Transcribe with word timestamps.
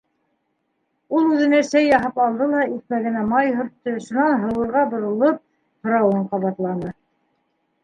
Ул 1.17 1.27
үҙенә 1.33 1.59
сәй 1.67 1.85
яһап 1.89 2.17
алды 2.25 2.47
ла 2.53 2.63
икмәгенә 2.77 3.27
май 3.35 3.53
һөрттө, 3.59 3.95
шунан 4.07 4.35
Һыуырға 4.47 4.89
боролоп, 4.97 5.41
һорауын 5.87 6.27
ҡабатланы: 6.35 6.99